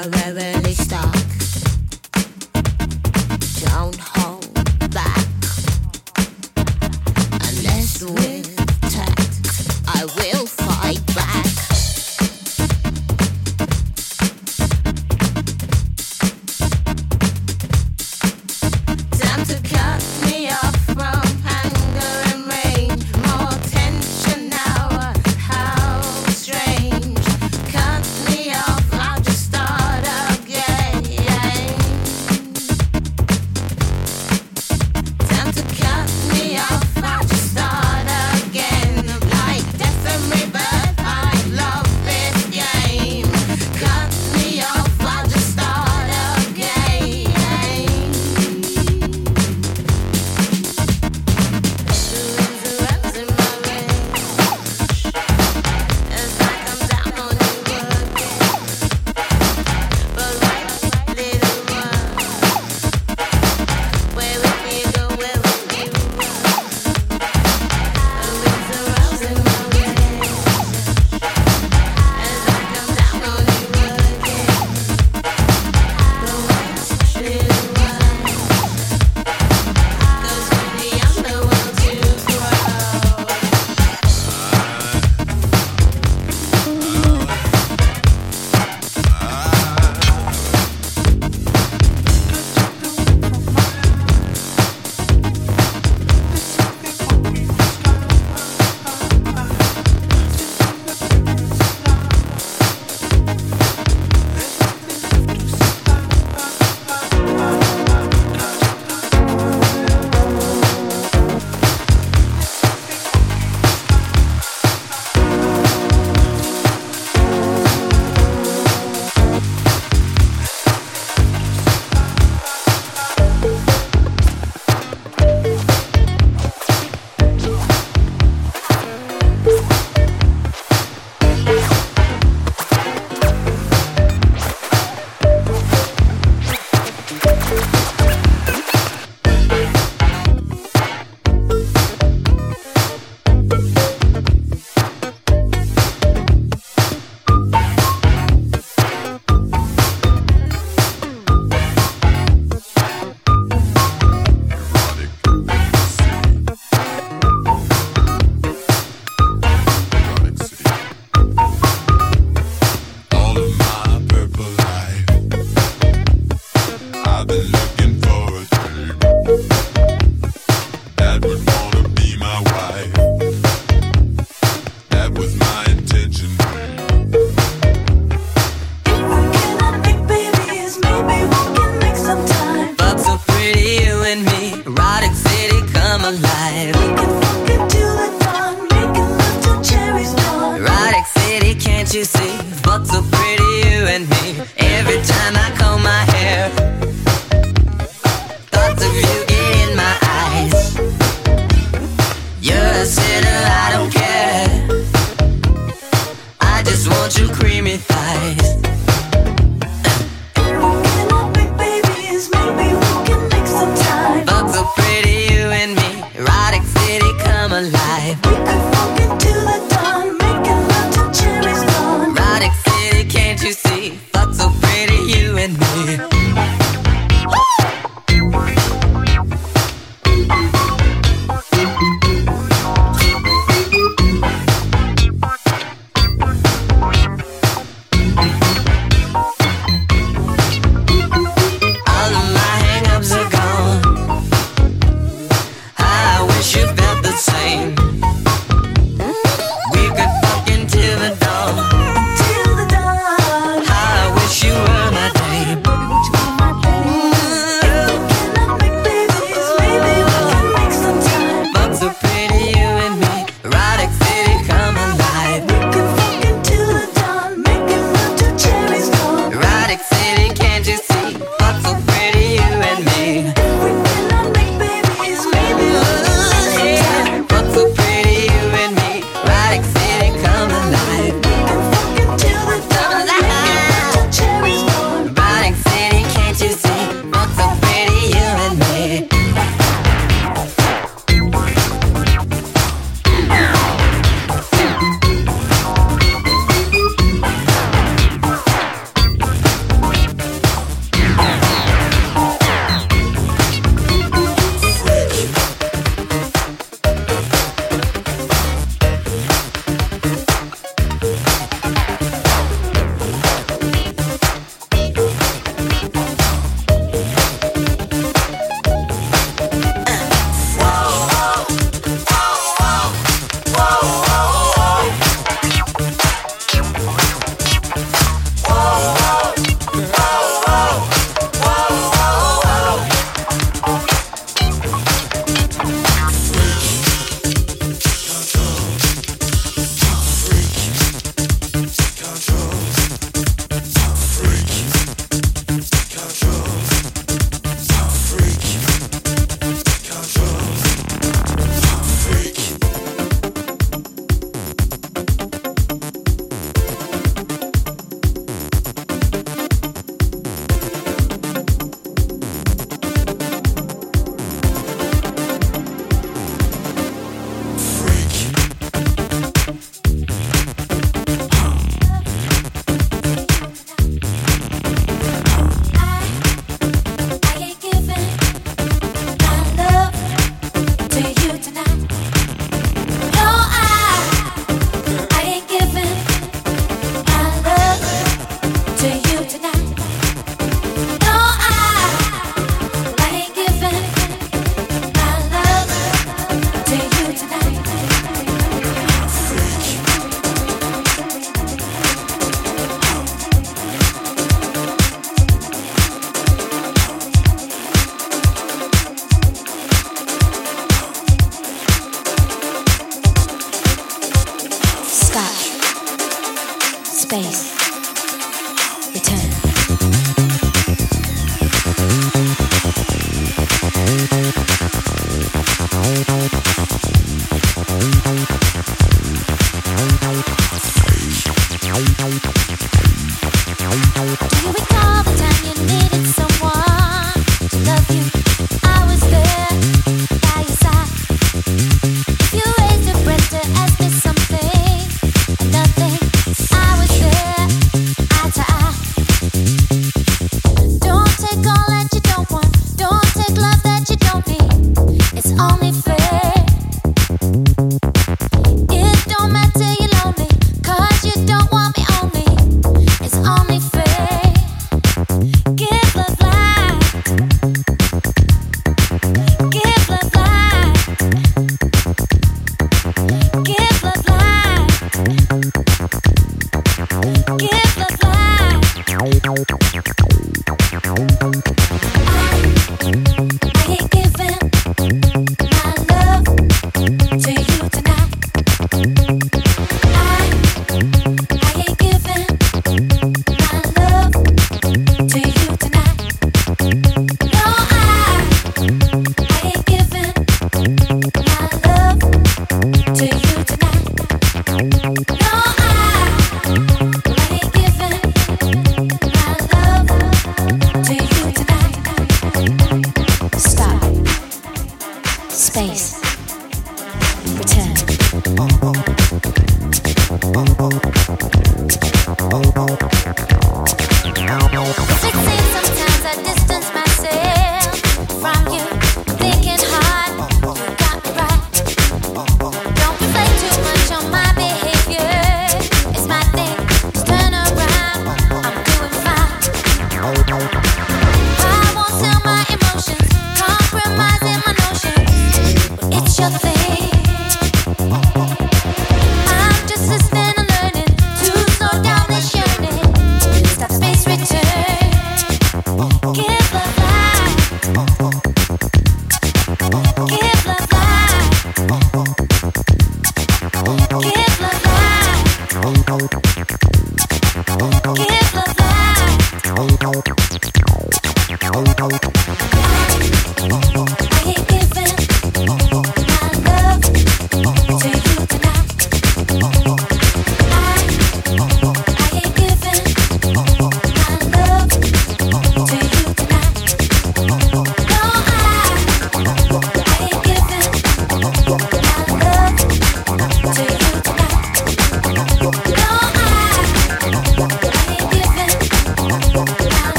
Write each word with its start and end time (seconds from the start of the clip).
I'll 0.00 0.08
rarely 0.10 0.74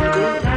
good. 0.00 0.49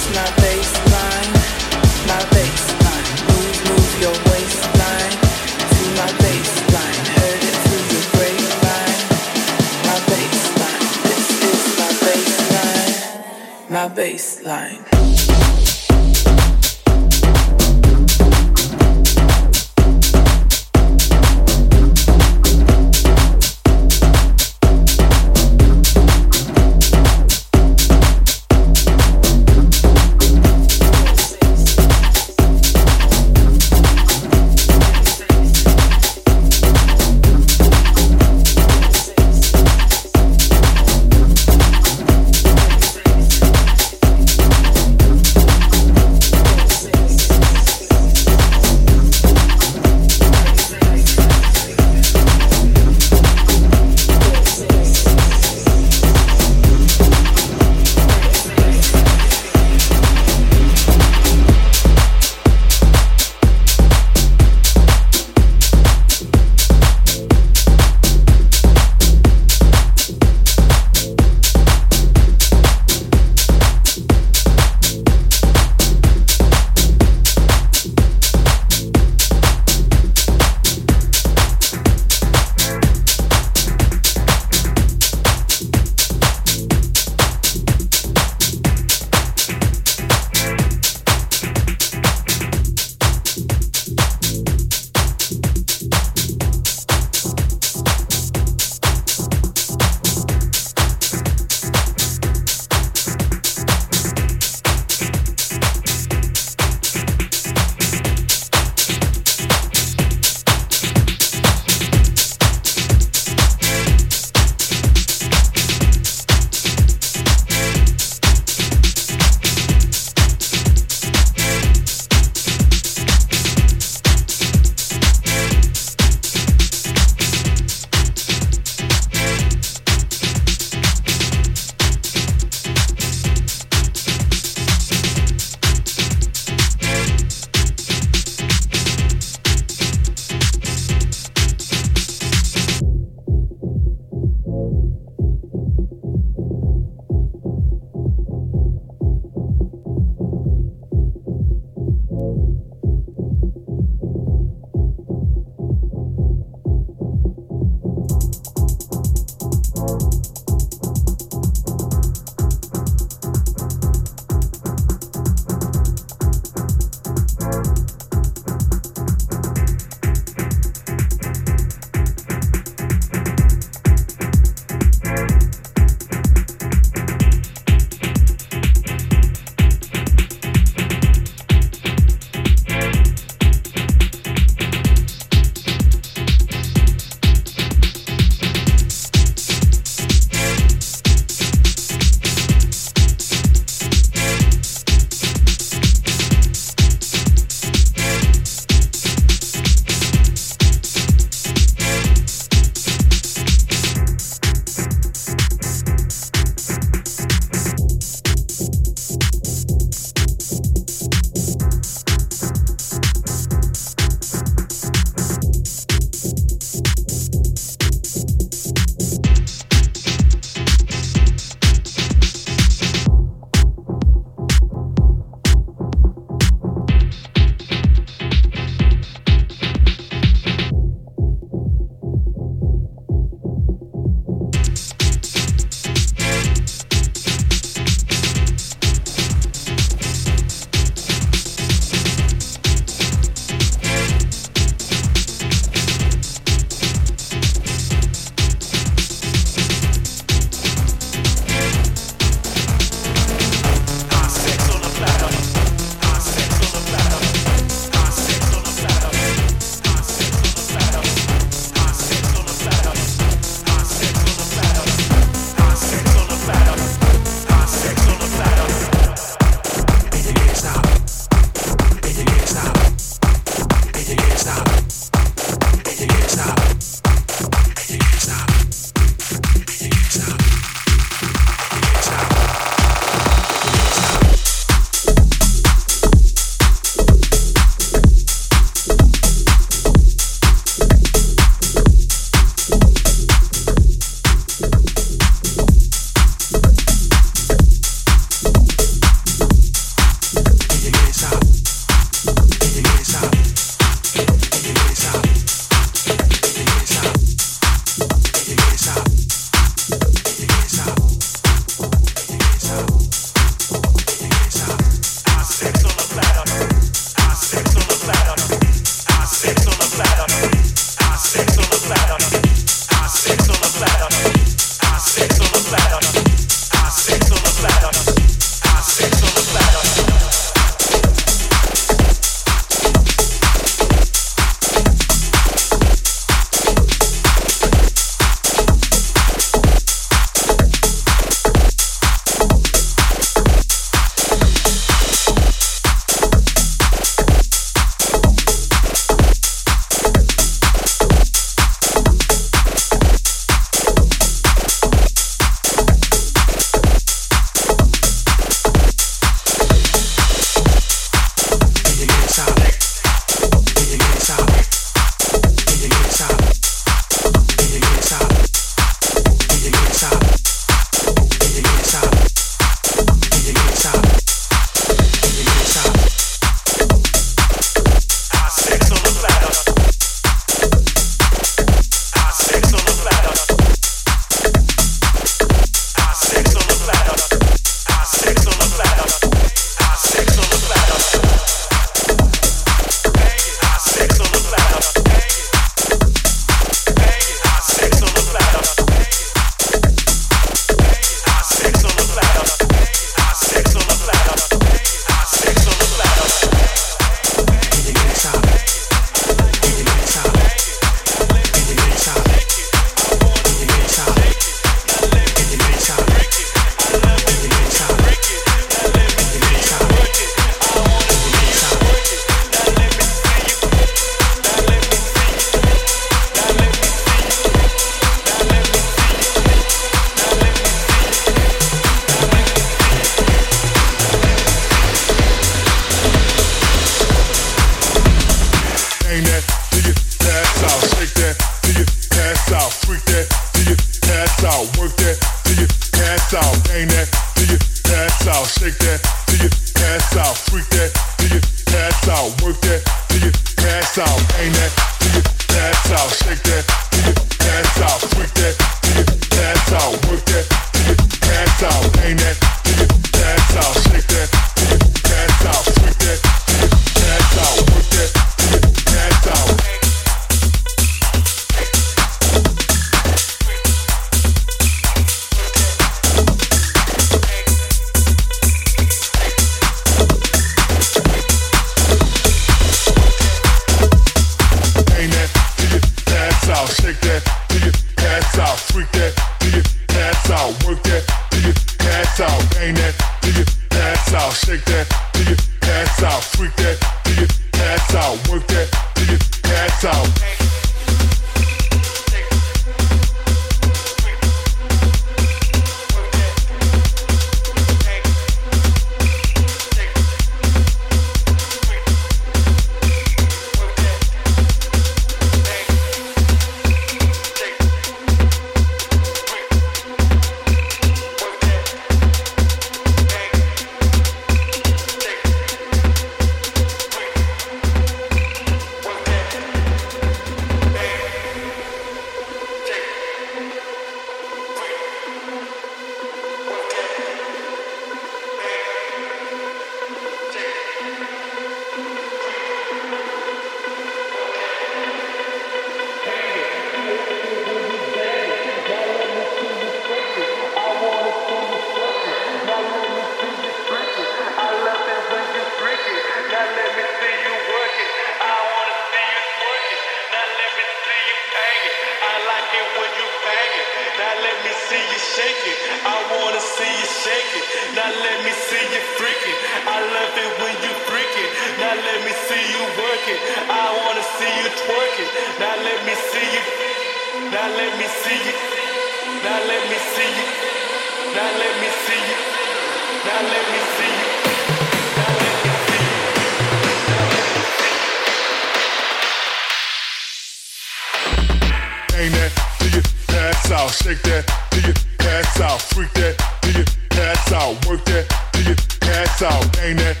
shake 593.91 594.03
that 594.03 594.47
do 594.51 594.61
you 594.61 594.73
pass 594.99 595.41
out, 595.41 595.61
freak 595.61 595.91
that 595.93 596.15
do 596.41 596.51
you 596.51 596.65
pass 596.89 597.31
out, 597.33 597.53
work 597.67 597.83
that 597.85 598.07
do 598.31 598.43
you 598.43 598.55
pass 598.79 599.21
out, 599.21 599.53
bang 599.53 599.75
that. 599.77 600.00